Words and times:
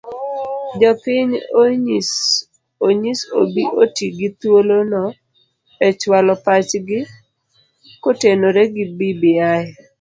Jopiny 0.79 1.33
onyis 2.85 3.21
obi 3.39 3.63
oti 3.81 4.05
gi 4.17 4.27
thuolono 4.39 5.03
e 5.85 5.87
chualo 5.99 6.33
pachgi 6.45 6.99
kotenore 8.03 8.63
gi 8.73 8.85
bbi 8.89 9.31